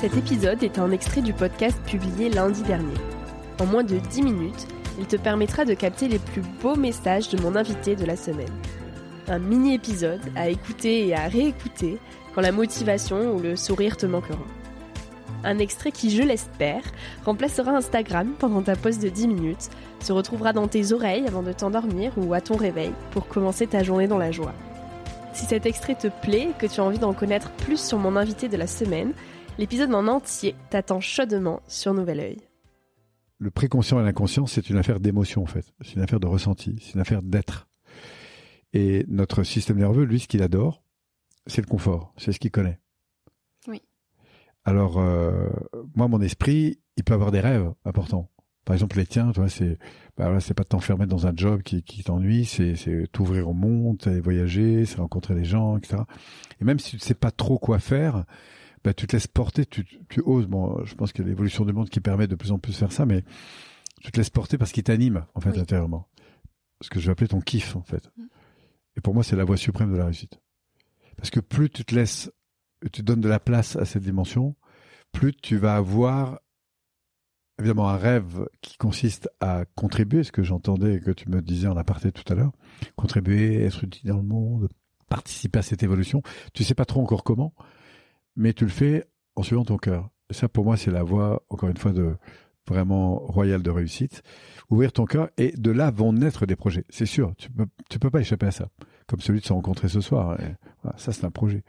Cet 0.00 0.16
épisode 0.16 0.62
est 0.62 0.78
un 0.78 0.92
extrait 0.92 1.20
du 1.20 1.34
podcast 1.34 1.78
publié 1.84 2.30
lundi 2.30 2.62
dernier. 2.62 2.94
En 3.60 3.66
moins 3.66 3.84
de 3.84 3.98
10 3.98 4.22
minutes, 4.22 4.66
il 4.98 5.04
te 5.04 5.16
permettra 5.16 5.66
de 5.66 5.74
capter 5.74 6.08
les 6.08 6.18
plus 6.18 6.40
beaux 6.62 6.74
messages 6.74 7.28
de 7.28 7.38
mon 7.42 7.54
invité 7.54 7.96
de 7.96 8.06
la 8.06 8.16
semaine. 8.16 8.48
Un 9.28 9.38
mini-épisode 9.38 10.22
à 10.36 10.48
écouter 10.48 11.06
et 11.06 11.14
à 11.14 11.28
réécouter 11.28 11.98
quand 12.34 12.40
la 12.40 12.50
motivation 12.50 13.34
ou 13.34 13.40
le 13.40 13.56
sourire 13.56 13.98
te 13.98 14.06
manqueront. 14.06 14.38
Un 15.44 15.58
extrait 15.58 15.92
qui, 15.92 16.08
je 16.08 16.22
l'espère, 16.22 16.84
remplacera 17.26 17.72
Instagram 17.72 18.32
pendant 18.38 18.62
ta 18.62 18.76
pause 18.76 19.00
de 19.00 19.10
10 19.10 19.28
minutes, 19.28 19.68
se 20.02 20.14
retrouvera 20.14 20.54
dans 20.54 20.66
tes 20.66 20.94
oreilles 20.94 21.26
avant 21.28 21.42
de 21.42 21.52
t'endormir 21.52 22.12
ou 22.16 22.32
à 22.32 22.40
ton 22.40 22.56
réveil 22.56 22.92
pour 23.10 23.28
commencer 23.28 23.66
ta 23.66 23.82
journée 23.82 24.08
dans 24.08 24.16
la 24.16 24.32
joie. 24.32 24.54
Si 25.34 25.44
cet 25.44 25.66
extrait 25.66 25.94
te 25.94 26.08
plaît 26.08 26.48
et 26.50 26.58
que 26.58 26.66
tu 26.66 26.80
as 26.80 26.84
envie 26.84 26.98
d'en 26.98 27.12
connaître 27.12 27.50
plus 27.50 27.78
sur 27.78 27.98
mon 27.98 28.16
invité 28.16 28.48
de 28.48 28.56
la 28.56 28.66
semaine, 28.66 29.12
L'épisode 29.60 29.94
en 29.94 30.06
entier 30.06 30.54
t'attend 30.70 31.00
chaudement 31.00 31.60
sur 31.68 31.92
Nouvel 31.92 32.18
Oeil. 32.20 32.38
Le 33.38 33.50
préconscient 33.50 34.00
et 34.00 34.02
l'inconscient, 34.02 34.46
c'est 34.46 34.70
une 34.70 34.78
affaire 34.78 35.00
d'émotion 35.00 35.42
en 35.42 35.46
fait. 35.46 35.66
C'est 35.82 35.96
une 35.96 36.00
affaire 36.00 36.18
de 36.18 36.26
ressenti, 36.26 36.78
c'est 36.80 36.94
une 36.94 37.00
affaire 37.00 37.20
d'être. 37.20 37.68
Et 38.72 39.04
notre 39.06 39.42
système 39.42 39.76
nerveux, 39.76 40.04
lui, 40.04 40.18
ce 40.18 40.28
qu'il 40.28 40.42
adore, 40.42 40.82
c'est 41.46 41.60
le 41.60 41.66
confort, 41.66 42.14
c'est 42.16 42.32
ce 42.32 42.40
qu'il 42.40 42.50
connaît. 42.50 42.80
Oui. 43.68 43.82
Alors, 44.64 44.98
euh, 44.98 45.50
moi, 45.94 46.08
mon 46.08 46.22
esprit, 46.22 46.80
il 46.96 47.04
peut 47.04 47.12
avoir 47.12 47.30
des 47.30 47.40
rêves 47.40 47.70
importants. 47.84 48.30
Par 48.64 48.72
exemple, 48.72 48.96
les 48.96 49.04
tiens, 49.04 49.30
toi, 49.32 49.50
c'est, 49.50 49.78
bah 50.16 50.40
c'est 50.40 50.54
pas 50.54 50.62
de 50.62 50.68
t'enfermer 50.68 51.04
dans 51.04 51.26
un 51.26 51.36
job 51.36 51.60
qui, 51.60 51.82
qui 51.82 52.02
t'ennuie, 52.02 52.46
c'est, 52.46 52.76
t'ouvrir 53.12 53.50
au 53.50 53.52
monde, 53.52 54.00
c'est 54.02 54.20
voyager, 54.20 54.86
c'est 54.86 54.96
rencontrer 54.96 55.34
des 55.34 55.44
gens, 55.44 55.76
etc. 55.76 56.04
Et 56.62 56.64
même 56.64 56.78
si 56.78 56.92
tu 56.92 56.96
ne 56.96 57.00
sais 57.02 57.12
pas 57.12 57.30
trop 57.30 57.58
quoi 57.58 57.78
faire, 57.78 58.24
bah, 58.84 58.94
tu 58.94 59.06
te 59.06 59.14
laisses 59.14 59.26
porter, 59.26 59.66
tu, 59.66 59.84
tu 60.08 60.22
oses. 60.24 60.46
Bon, 60.46 60.84
je 60.84 60.94
pense 60.94 61.12
qu'il 61.12 61.24
y 61.24 61.26
a 61.26 61.30
l'évolution 61.30 61.64
du 61.64 61.72
monde 61.72 61.90
qui 61.90 62.00
permet 62.00 62.26
de 62.26 62.34
plus 62.34 62.52
en 62.52 62.58
plus 62.58 62.72
de 62.72 62.78
faire 62.78 62.92
ça, 62.92 63.06
mais 63.06 63.24
tu 64.00 64.10
te 64.10 64.16
laisses 64.16 64.30
porter 64.30 64.58
parce 64.58 64.72
qu'il 64.72 64.82
t'anime, 64.82 65.26
en 65.34 65.40
fait, 65.40 65.58
intérieurement. 65.58 66.08
Ce 66.80 66.88
que 66.88 66.98
je 66.98 67.06
vais 67.06 67.12
appeler 67.12 67.28
ton 67.28 67.40
kiff, 67.40 67.76
en 67.76 67.82
fait. 67.82 68.10
Mm. 68.16 68.24
Et 68.96 69.00
pour 69.00 69.14
moi, 69.14 69.22
c'est 69.22 69.36
la 69.36 69.44
voie 69.44 69.56
suprême 69.56 69.92
de 69.92 69.98
la 69.98 70.06
réussite. 70.06 70.40
Parce 71.16 71.30
que 71.30 71.40
plus 71.40 71.68
tu 71.68 71.84
te 71.84 71.94
laisses, 71.94 72.30
tu 72.92 73.02
donnes 73.02 73.20
de 73.20 73.28
la 73.28 73.40
place 73.40 73.76
à 73.76 73.84
cette 73.84 74.02
dimension, 74.02 74.56
plus 75.12 75.34
tu 75.34 75.58
vas 75.58 75.76
avoir 75.76 76.40
évidemment 77.58 77.90
un 77.90 77.96
rêve 77.96 78.46
qui 78.62 78.78
consiste 78.78 79.28
à 79.40 79.64
contribuer, 79.74 80.24
ce 80.24 80.32
que 80.32 80.42
j'entendais 80.42 81.00
que 81.00 81.10
tu 81.10 81.28
me 81.28 81.42
disais 81.42 81.68
en 81.68 81.76
aparté 81.76 82.10
tout 82.10 82.24
à 82.32 82.34
l'heure, 82.34 82.52
contribuer, 82.96 83.62
être 83.62 83.84
utile 83.84 84.08
dans 84.08 84.16
le 84.16 84.22
monde, 84.22 84.68
participer 85.08 85.58
à 85.58 85.62
cette 85.62 85.82
évolution. 85.82 86.22
Tu 86.54 86.64
sais 86.64 86.74
pas 86.74 86.86
trop 86.86 87.02
encore 87.02 87.22
comment, 87.22 87.54
mais 88.36 88.52
tu 88.52 88.64
le 88.64 88.70
fais 88.70 89.04
en 89.36 89.42
suivant 89.42 89.64
ton 89.64 89.76
cœur. 89.76 90.10
Ça, 90.30 90.48
pour 90.48 90.64
moi, 90.64 90.76
c'est 90.76 90.90
la 90.90 91.02
voie, 91.02 91.42
encore 91.48 91.68
une 91.68 91.76
fois, 91.76 91.92
de 91.92 92.16
vraiment 92.68 93.18
royale 93.18 93.62
de 93.62 93.70
réussite. 93.70 94.22
Ouvrir 94.70 94.92
ton 94.92 95.04
cœur 95.04 95.28
et 95.36 95.52
de 95.56 95.70
là 95.70 95.90
vont 95.90 96.12
naître 96.12 96.46
des 96.46 96.56
projets. 96.56 96.84
C'est 96.88 97.06
sûr, 97.06 97.34
tu 97.36 97.50
peux, 97.50 97.66
tu 97.88 97.98
peux 97.98 98.10
pas 98.10 98.20
échapper 98.20 98.46
à 98.46 98.50
ça. 98.52 98.68
Comme 99.08 99.20
celui 99.20 99.40
de 99.40 99.44
se 99.44 99.52
rencontrer 99.52 99.88
ce 99.88 100.00
soir. 100.00 100.38
ça, 100.96 101.10
c'est 101.12 101.24
un 101.24 101.32
projet. 101.32 101.64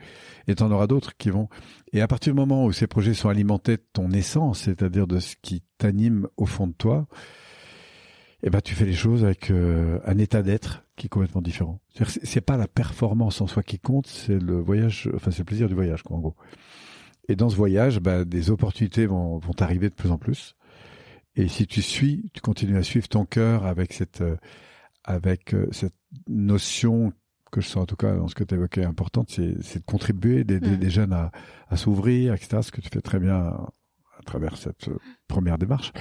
Et 0.47 0.53
tu 0.53 0.61
en 0.61 0.71
auras 0.71 0.85
d'autres 0.85 1.17
qui 1.17 1.31
vont. 1.31 1.49
Et 1.91 2.01
à 2.01 2.07
partir 2.07 2.33
du 2.33 2.39
moment 2.39 2.65
où 2.65 2.71
ces 2.71 2.85
projets 2.85 3.15
sont 3.15 3.29
alimentés 3.29 3.77
de 3.77 3.85
ton 3.93 4.11
essence, 4.11 4.59
c'est-à-dire 4.59 5.07
de 5.07 5.17
ce 5.17 5.35
qui 5.41 5.63
t'anime 5.79 6.27
au 6.37 6.45
fond 6.45 6.67
de 6.67 6.73
toi, 6.73 7.07
eh 8.43 8.49
ben, 8.49 8.61
tu 8.61 8.75
fais 8.75 8.85
les 8.85 8.93
choses 8.93 9.23
avec 9.23 9.51
euh, 9.51 9.99
un 10.05 10.17
état 10.17 10.41
d'être 10.41 10.83
qui 10.95 11.07
est 11.07 11.09
complètement 11.09 11.41
différent. 11.41 11.79
C'est 12.05 12.41
pas 12.41 12.57
la 12.57 12.67
performance 12.67 13.41
en 13.41 13.47
soi 13.47 13.63
qui 13.63 13.79
compte, 13.79 14.07
c'est 14.07 14.39
le 14.39 14.59
voyage, 14.59 15.09
enfin 15.15 15.31
c'est 15.31 15.39
le 15.39 15.45
plaisir 15.45 15.67
du 15.67 15.75
voyage, 15.75 16.03
quoi, 16.03 16.17
en 16.17 16.19
gros. 16.19 16.35
Et 17.27 17.35
dans 17.35 17.49
ce 17.49 17.55
voyage, 17.55 17.99
bah, 17.99 18.25
des 18.25 18.49
opportunités 18.49 19.05
vont, 19.05 19.37
vont 19.37 19.53
arriver 19.59 19.89
de 19.89 19.93
plus 19.93 20.11
en 20.11 20.17
plus. 20.17 20.55
Et 21.35 21.47
si 21.47 21.67
tu 21.67 21.81
suis, 21.81 22.29
tu 22.33 22.41
continues 22.41 22.77
à 22.77 22.83
suivre 22.83 23.07
ton 23.07 23.25
cœur 23.25 23.65
avec 23.65 23.93
cette, 23.93 24.21
euh, 24.21 24.35
avec 25.03 25.53
euh, 25.53 25.67
cette 25.71 25.95
notion 26.27 27.13
que 27.51 27.61
je 27.61 27.67
sens 27.67 27.83
en 27.83 27.85
tout 27.85 27.95
cas 27.95 28.15
dans 28.15 28.27
ce 28.27 28.35
que 28.35 28.43
tu 28.43 28.55
évoquais 28.55 28.83
importante, 28.83 29.29
c'est, 29.29 29.79
de 29.79 29.85
contribuer, 29.85 30.43
d'aider 30.43 30.77
des 30.77 30.89
jeunes 30.89 31.13
à, 31.13 31.31
à 31.69 31.77
s'ouvrir, 31.77 32.33
etc. 32.33 32.59
Ce 32.61 32.71
que 32.71 32.81
tu 32.81 32.89
fais 32.89 33.01
très 33.01 33.19
bien 33.19 33.35
à 33.37 34.23
travers 34.25 34.57
cette 34.57 34.89
première 35.27 35.57
démarche. 35.57 35.91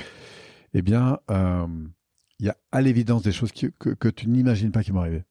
Eh 0.75 0.83
bien, 0.83 1.19
euh, 1.31 1.67
il 2.41 2.47
y 2.47 2.49
a 2.49 2.57
à 2.73 2.81
l'évidence 2.81 3.23
des 3.23 3.33
choses 3.33 3.53
que, 3.53 4.09
tu 4.09 4.29
n'imagines 4.29 4.73
pas 4.73 4.83
qui 4.83 4.91
vont 4.93 5.01
arriver. 5.01 5.25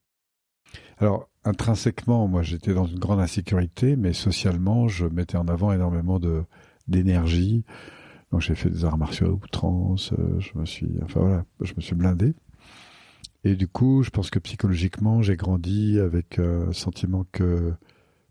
Alors, 1.00 1.28
intrinsèquement, 1.44 2.28
moi, 2.28 2.44
j'étais 2.44 2.74
dans 2.74 2.86
une 2.86 3.00
grande 3.00 3.20
insécurité, 3.20 3.96
mais 3.96 4.14
socialement, 4.14 4.88
je 4.88 5.08
mettais 5.08 5.38
en 5.38 5.48
avant 5.48 5.74
énormément 5.74 6.20
de 6.20 6.44
d'énergie. 6.88 7.64
Donc, 8.32 8.42
j'ai 8.42 8.56
fait 8.56 8.70
des 8.70 8.86
arts 8.86 8.98
martiaux 8.98 9.28
à 9.28 9.32
outrance. 9.32 10.14
Euh, 10.14 10.40
je 10.40 10.52
me 10.56 10.66
suis, 10.66 10.90
enfin 11.04 11.20
voilà, 11.20 11.46
je 11.62 11.74
me 11.76 11.82
suis 11.82 11.96
blindé. 11.96 12.36
Et 13.44 13.56
du 13.56 13.68
coup, 13.68 14.04
je 14.04 14.12
pense 14.12 14.30
que 14.30 14.40
psychologiquement, 14.40 15.22
j'ai 15.22 15.36
grandi 15.36 16.00
avec 16.00 16.38
euh, 16.38 16.70
un 16.70 16.74
sentiment 16.74 17.26
que 17.32 17.74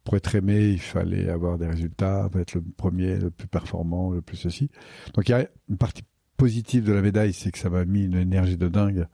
pour 0.04 0.16
être 0.16 0.34
aimé, 0.34 0.70
il 0.70 0.80
fallait 0.80 1.28
avoir 1.28 1.58
des 1.58 1.66
résultats, 1.66 2.30
être 2.36 2.54
le 2.54 2.62
premier, 2.76 3.16
le 3.16 3.30
plus 3.30 3.48
performant, 3.48 4.10
le 4.10 4.22
plus 4.22 4.36
ceci. 4.36 4.70
Donc 5.14 5.28
il 5.28 5.32
y 5.32 5.34
a 5.34 5.48
une 5.68 5.78
partie 5.78 6.04
positive 6.38 6.84
de 6.84 6.94
la 6.94 7.02
médaille, 7.02 7.34
c'est 7.34 7.50
que 7.50 7.58
ça 7.58 7.68
m'a 7.68 7.84
mis 7.84 8.04
une 8.04 8.16
énergie 8.16 8.56
de 8.56 8.68
dingue 8.68 9.06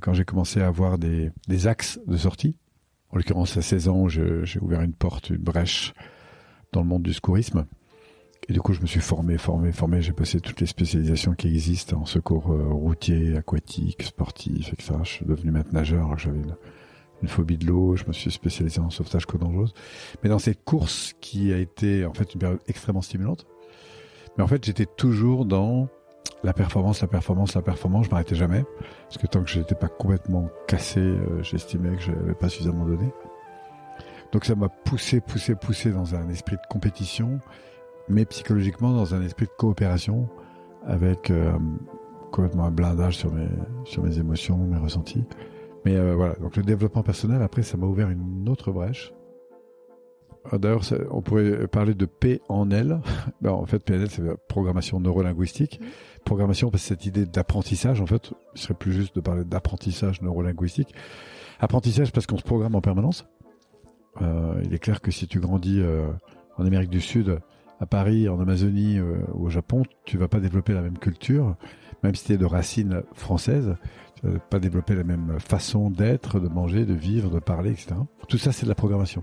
quand 0.00 0.12
j'ai 0.12 0.24
commencé 0.24 0.60
à 0.60 0.68
avoir 0.68 0.98
des, 0.98 1.32
des 1.48 1.66
axes 1.66 1.98
de 2.06 2.16
sortie. 2.16 2.54
En 3.10 3.16
l'occurrence, 3.16 3.56
à 3.56 3.62
16 3.62 3.88
ans, 3.88 4.08
j'ai 4.08 4.60
ouvert 4.60 4.82
une 4.82 4.92
porte, 4.92 5.30
une 5.30 5.38
brèche 5.38 5.94
dans 6.72 6.82
le 6.82 6.86
monde 6.86 7.02
du 7.02 7.12
secourisme. 7.12 7.66
Et 8.48 8.52
du 8.52 8.60
coup, 8.60 8.74
je 8.74 8.80
me 8.80 8.86
suis 8.86 9.00
formé, 9.00 9.38
formé, 9.38 9.72
formé. 9.72 10.02
J'ai 10.02 10.12
passé 10.12 10.40
toutes 10.40 10.60
les 10.60 10.66
spécialisations 10.66 11.34
qui 11.34 11.48
existent 11.48 12.00
en 12.00 12.06
secours 12.06 12.52
euh, 12.52 12.68
routier, 12.68 13.36
aquatique, 13.36 14.02
sportif, 14.02 14.72
etc. 14.72 14.94
Je 15.02 15.08
suis 15.08 15.26
devenu 15.26 15.50
maître 15.50 15.72
nageur. 15.72 16.18
J'avais 16.18 16.38
une, 16.38 16.54
une 17.22 17.28
phobie 17.28 17.58
de 17.58 17.66
l'eau, 17.66 17.96
je 17.96 18.04
me 18.06 18.12
suis 18.12 18.30
spécialisé 18.30 18.80
en 18.80 18.90
sauvetage 18.90 19.26
dangereuse. 19.26 19.74
Mais 20.22 20.28
dans 20.28 20.38
cette 20.38 20.62
course 20.64 21.14
qui 21.20 21.52
a 21.52 21.58
été 21.58 22.04
en 22.04 22.12
fait 22.12 22.34
une 22.34 22.40
période 22.40 22.60
extrêmement 22.68 23.02
stimulante, 23.02 23.46
mais 24.36 24.44
en 24.44 24.46
fait 24.46 24.64
j'étais 24.64 24.86
toujours 24.86 25.44
dans 25.44 25.88
la 26.42 26.52
performance, 26.52 27.00
la 27.00 27.08
performance, 27.08 27.54
la 27.54 27.62
performance, 27.62 28.06
je 28.06 28.10
m'arrêtais 28.10 28.34
jamais. 28.34 28.64
Parce 29.08 29.18
que 29.18 29.26
tant 29.26 29.42
que 29.42 29.50
je 29.50 29.58
n'étais 29.58 29.74
pas 29.74 29.88
complètement 29.88 30.48
cassé, 30.66 31.00
euh, 31.00 31.42
j'estimais 31.42 31.96
que 31.96 32.02
je 32.02 32.12
n'avais 32.12 32.34
pas 32.34 32.48
suffisamment 32.48 32.84
donné. 32.84 33.12
Donc 34.32 34.44
ça 34.44 34.54
m'a 34.54 34.68
poussé, 34.68 35.20
poussé, 35.20 35.54
poussé 35.54 35.90
dans 35.90 36.14
un 36.14 36.28
esprit 36.28 36.56
de 36.56 36.66
compétition, 36.68 37.40
mais 38.08 38.24
psychologiquement 38.26 38.92
dans 38.92 39.14
un 39.14 39.22
esprit 39.22 39.46
de 39.46 39.52
coopération, 39.56 40.28
avec 40.86 41.30
euh, 41.30 41.52
complètement 42.30 42.64
un 42.64 42.70
blindage 42.70 43.16
sur 43.16 43.32
mes, 43.32 43.48
sur 43.84 44.02
mes 44.02 44.18
émotions, 44.18 44.58
mes 44.58 44.78
ressentis. 44.78 45.24
Mais 45.84 45.96
euh, 45.96 46.14
voilà, 46.14 46.34
donc 46.34 46.56
le 46.56 46.62
développement 46.62 47.02
personnel, 47.02 47.42
après, 47.42 47.62
ça 47.62 47.76
m'a 47.76 47.86
ouvert 47.86 48.10
une 48.10 48.48
autre 48.48 48.72
brèche. 48.72 49.12
Ah, 50.50 50.58
d'ailleurs, 50.58 50.82
on 51.10 51.20
pourrait 51.20 51.66
parler 51.68 51.94
de 51.94 52.06
P 52.06 52.40
en 52.48 52.70
L. 52.70 53.00
Ben, 53.42 53.50
en 53.50 53.66
fait, 53.66 53.78
PNL, 53.80 54.10
c'est 54.10 54.22
la 54.22 54.36
programmation 54.36 55.00
neurolinguistique. 55.00 55.80
Programmation, 56.24 56.70
parce 56.70 56.82
que 56.82 56.88
cette 56.88 57.06
idée 57.06 57.26
d'apprentissage, 57.26 58.00
en 58.00 58.06
fait, 58.06 58.32
il 58.54 58.60
serait 58.60 58.74
plus 58.74 58.92
juste 58.92 59.14
de 59.14 59.20
parler 59.20 59.44
d'apprentissage 59.44 60.22
neurolinguistique. 60.22 60.94
Apprentissage 61.60 62.12
parce 62.12 62.26
qu'on 62.26 62.38
se 62.38 62.42
programme 62.42 62.74
en 62.74 62.80
permanence. 62.80 63.26
Euh, 64.22 64.60
il 64.64 64.74
est 64.74 64.78
clair 64.78 65.00
que 65.00 65.10
si 65.10 65.26
tu 65.28 65.40
grandis 65.40 65.80
euh, 65.80 66.08
en 66.56 66.66
Amérique 66.66 66.90
du 66.90 67.00
Sud, 67.00 67.38
à 67.80 67.86
Paris, 67.86 68.28
en 68.28 68.40
Amazonie 68.40 69.00
ou 69.00 69.46
au 69.46 69.50
Japon, 69.50 69.84
tu 70.04 70.18
vas 70.18 70.26
pas 70.26 70.40
développer 70.40 70.72
la 70.72 70.82
même 70.82 70.98
culture, 70.98 71.54
même 72.02 72.16
si 72.16 72.24
tu 72.24 72.32
es 72.32 72.36
de 72.36 72.44
racines 72.44 73.02
françaises 73.14 73.76
euh, 74.24 74.38
pas 74.50 74.58
développer 74.58 74.94
la 74.94 75.04
même 75.04 75.38
façon 75.38 75.90
d'être, 75.90 76.40
de 76.40 76.48
manger, 76.48 76.84
de 76.84 76.94
vivre, 76.94 77.30
de 77.30 77.38
parler, 77.38 77.70
etc. 77.70 77.94
Tout 78.28 78.38
ça, 78.38 78.50
c'est 78.50 78.64
de 78.64 78.68
la 78.68 78.74
programmation. 78.74 79.22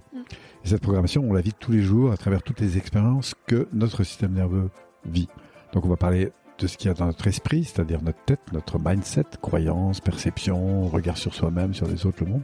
Et 0.64 0.68
cette 0.68 0.82
programmation, 0.82 1.24
on 1.28 1.34
la 1.34 1.42
vit 1.42 1.54
tous 1.54 1.72
les 1.72 1.82
jours 1.82 2.12
à 2.12 2.18
travers 2.18 2.42
toutes 2.42 2.60
les 2.60 2.78
expériences 2.78 3.36
que 3.46 3.68
notre 3.74 4.04
système 4.04 4.34
nerveux 4.34 4.70
vit. 5.06 5.30
Donc 5.74 5.86
on 5.86 5.90
va 5.90 5.98
parler 5.98 6.32
de 6.58 6.68
ce 6.68 6.78
qu'il 6.78 6.88
y 6.88 6.92
a 6.92 6.94
dans 6.94 7.06
notre 7.06 7.28
esprit, 7.28 7.66
c'est-à-dire 7.66 8.02
notre 8.02 8.24
tête, 8.26 8.40
notre 8.54 8.80
mindset, 8.80 9.26
croyances, 9.42 10.00
perceptions, 10.00 10.88
regard 10.88 11.18
sur 11.18 11.34
soi-même, 11.34 11.74
sur 11.74 11.88
les 11.88 12.06
autres, 12.06 12.24
le 12.24 12.32
monde. 12.32 12.44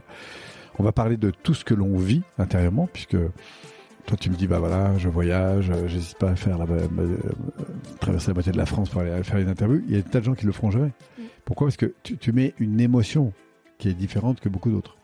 On 0.78 0.84
va 0.84 0.92
parler 0.92 1.16
de 1.16 1.30
tout 1.30 1.54
ce 1.54 1.64
que 1.64 1.74
l'on 1.74 1.96
vit 1.96 2.22
intérieurement, 2.38 2.88
puisque 2.92 3.16
toi, 4.06 4.16
tu 4.16 4.30
me 4.30 4.36
dis, 4.36 4.46
bah 4.46 4.58
voilà, 4.58 4.98
je 4.98 5.08
voyage, 5.08 5.70
euh, 5.70 5.86
j'hésite 5.86 6.18
pas 6.18 6.30
à 6.30 6.36
faire 6.36 6.58
la, 6.58 6.64
euh, 6.64 7.16
traverser 8.00 8.28
la 8.28 8.34
moitié 8.34 8.52
de 8.52 8.56
la 8.56 8.66
France 8.66 8.88
pour 8.88 9.00
aller 9.00 9.22
faire 9.22 9.38
une 9.38 9.48
interview. 9.48 9.82
Il 9.86 9.94
y 9.94 9.98
a 9.98 10.02
des 10.02 10.08
tas 10.08 10.20
de 10.20 10.24
gens 10.24 10.34
qui 10.34 10.44
le 10.44 10.52
feront 10.52 10.70
jamais. 10.70 10.92
Pourquoi? 11.44 11.68
Parce 11.68 11.76
que 11.76 11.94
tu, 12.02 12.16
tu, 12.16 12.32
mets 12.32 12.54
une 12.58 12.80
émotion 12.80 13.32
qui 13.78 13.88
est 13.88 13.94
différente 13.94 14.40
que 14.40 14.48
beaucoup 14.48 14.70
d'autres. 14.70 14.96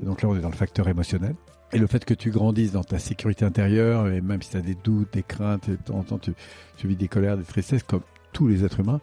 Et 0.00 0.04
donc 0.04 0.22
là, 0.22 0.28
on 0.28 0.36
est 0.36 0.40
dans 0.40 0.50
le 0.50 0.56
facteur 0.56 0.88
émotionnel. 0.88 1.34
Et 1.72 1.78
le 1.78 1.86
fait 1.86 2.04
que 2.04 2.14
tu 2.14 2.30
grandisses 2.30 2.72
dans 2.72 2.84
ta 2.84 2.98
sécurité 2.98 3.44
intérieure, 3.44 4.08
et 4.08 4.20
même 4.20 4.40
si 4.40 4.50
tu 4.50 4.56
as 4.56 4.62
des 4.62 4.74
doutes, 4.74 5.12
des 5.12 5.22
craintes, 5.22 5.68
de 5.68 5.76
temps 5.76 5.98
en 5.98 6.02
temps 6.02 6.18
tu, 6.18 6.32
tu 6.76 6.88
vis 6.88 6.96
des 6.96 7.08
colères, 7.08 7.36
des 7.36 7.44
tristesses, 7.44 7.82
comme 7.82 8.00
tous 8.32 8.48
les 8.48 8.64
êtres 8.64 8.80
humains, 8.80 9.00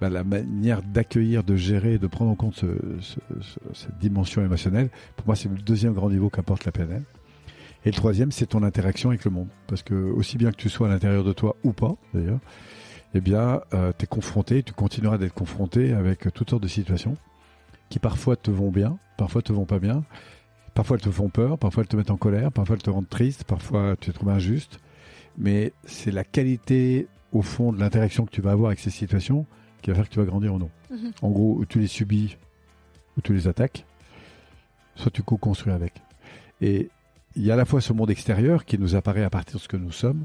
bah, 0.00 0.08
la 0.08 0.24
manière 0.24 0.82
d'accueillir, 0.82 1.44
de 1.44 1.56
gérer, 1.56 1.98
de 1.98 2.06
prendre 2.06 2.30
en 2.30 2.34
compte 2.34 2.56
ce, 2.56 2.66
ce, 3.00 3.20
cette 3.74 3.98
dimension 3.98 4.42
émotionnelle, 4.44 4.90
pour 5.16 5.26
moi, 5.26 5.36
c'est 5.36 5.48
le 5.48 5.56
deuxième 5.56 5.92
grand 5.92 6.10
niveau 6.10 6.30
qu'apporte 6.30 6.64
la 6.64 6.72
PNL. 6.72 7.02
Et 7.84 7.90
le 7.90 7.94
troisième, 7.94 8.32
c'est 8.32 8.46
ton 8.46 8.62
interaction 8.62 9.10
avec 9.10 9.24
le 9.24 9.30
monde. 9.30 9.48
Parce 9.66 9.82
que 9.82 9.94
aussi 9.94 10.36
bien 10.36 10.50
que 10.50 10.56
tu 10.56 10.68
sois 10.68 10.88
à 10.88 10.90
l'intérieur 10.90 11.24
de 11.24 11.32
toi 11.32 11.56
ou 11.64 11.72
pas, 11.72 11.94
d'ailleurs, 12.12 12.40
eh 13.14 13.20
bien, 13.20 13.60
euh, 13.72 13.92
tu 13.96 14.04
es 14.04 14.06
confronté, 14.06 14.62
tu 14.62 14.72
continueras 14.72 15.18
d'être 15.18 15.34
confronté 15.34 15.92
avec 15.92 16.32
toutes 16.32 16.50
sortes 16.50 16.62
de 16.62 16.68
situations 16.68 17.16
qui 17.88 17.98
parfois 17.98 18.36
te 18.36 18.50
vont 18.50 18.70
bien, 18.70 18.98
parfois 19.18 19.42
te 19.42 19.52
vont 19.52 19.66
pas 19.66 19.80
bien, 19.80 20.04
parfois 20.74 20.96
elles 20.96 21.02
te 21.02 21.10
font 21.10 21.28
peur, 21.28 21.58
parfois 21.58 21.82
elles 21.82 21.88
te 21.88 21.96
mettent 21.96 22.10
en 22.10 22.16
colère, 22.16 22.52
parfois 22.52 22.76
elles 22.76 22.82
te 22.82 22.90
rendent 22.90 23.08
triste, 23.08 23.44
parfois 23.44 23.96
tu 24.00 24.10
te 24.10 24.16
trouves 24.16 24.30
injuste. 24.30 24.80
Mais 25.38 25.72
c'est 25.84 26.10
la 26.10 26.24
qualité, 26.24 27.06
au 27.32 27.42
fond, 27.42 27.72
de 27.72 27.80
l'interaction 27.80 28.26
que 28.26 28.30
tu 28.30 28.40
vas 28.40 28.52
avoir 28.52 28.68
avec 28.68 28.80
ces 28.80 28.90
situations 28.90 29.46
qui 29.82 29.90
va 29.90 29.96
faire 29.96 30.08
que 30.08 30.12
tu 30.12 30.18
vas 30.18 30.26
grandir 30.26 30.54
ou 30.54 30.58
non. 30.58 30.70
Mhm. 30.90 31.12
En 31.22 31.30
gros, 31.30 31.56
ou 31.58 31.64
tu 31.64 31.80
les 31.80 31.86
subis, 31.86 32.36
ou 33.16 33.20
tu 33.20 33.32
les 33.32 33.48
attaques, 33.48 33.86
soit 34.94 35.10
tu 35.10 35.22
co-construis 35.22 35.72
avec. 35.72 35.94
Et 36.60 36.90
il 37.36 37.44
y 37.44 37.50
a 37.50 37.54
à 37.54 37.56
la 37.56 37.64
fois 37.64 37.80
ce 37.80 37.92
monde 37.92 38.10
extérieur 38.10 38.64
qui 38.64 38.78
nous 38.78 38.94
apparaît 38.96 39.24
à 39.24 39.30
partir 39.30 39.56
de 39.56 39.60
ce 39.60 39.68
que 39.68 39.76
nous 39.76 39.92
sommes, 39.92 40.24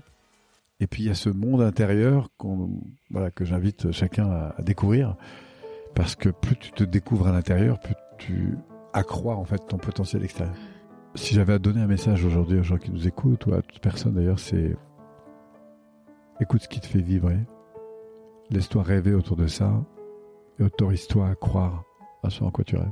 et 0.80 0.88
puis 0.88 1.04
il 1.04 1.06
y 1.08 1.10
a 1.10 1.16
ce 1.16 1.30
monde 1.30 1.62
intérieur 1.62 2.30
voilà, 3.10 3.32
que 3.32 3.46
j'invite 3.46 3.92
chacun 3.92 4.30
à, 4.30 4.62
découvrir, 4.62 5.16
parce 5.94 6.16
que 6.16 6.30
plus 6.30 6.58
tu 6.58 6.72
te 6.72 6.84
découvres 6.84 7.28
à 7.28 7.32
l'intérieur, 7.32 7.80
plus 7.80 7.96
tu 8.18 8.58
accrois 8.96 9.36
en 9.36 9.44
fait 9.44 9.68
ton 9.68 9.78
potentiel 9.78 10.24
extérieur. 10.24 10.56
Si 11.16 11.36
j'avais 11.36 11.54
à 11.54 11.60
donner 11.60 11.82
un 11.82 11.88
message 11.88 12.26
aujourd'hui 12.26 12.60
aux 12.60 12.64
gens 12.64 12.78
qui 12.78 12.92
nous 12.92 13.08
écoutent, 13.08 13.46
ou 13.46 13.54
à 13.54 13.62
toute 13.62 13.80
personne 13.80 14.14
d'ailleurs, 14.14 14.40
c'est 14.40 14.76
écoute 16.40 16.64
ce 16.64 16.68
qui 16.68 16.80
te 16.80 16.88
fait 16.88 17.02
vibrer, 17.02 17.40
laisse-toi 18.50 18.84
rêver 18.84 19.14
autour 19.14 19.38
de 19.38 19.48
ça, 19.48 19.72
et 20.60 20.64
autorise-toi 20.64 21.28
à 21.28 21.36
croire 21.36 21.84
à 22.24 22.30
ce 22.30 22.44
en 22.44 22.52
quoi 22.52 22.64
tu 22.64 22.78
rêves. 22.78 22.92